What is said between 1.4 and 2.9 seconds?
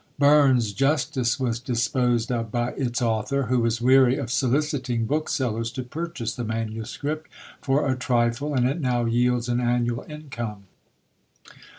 disposed of by